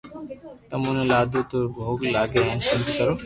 [0.69, 3.13] تمو ني لادو رو ڀوگ لاگي ھين سنت ڪرو